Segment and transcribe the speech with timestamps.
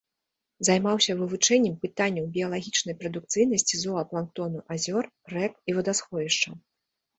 [0.69, 5.03] Займаўся вывучэннем пытанняў біялагічнай прадукцыйнасці зоапланктону азёр,
[5.37, 6.53] рэк і вадасховішчаў.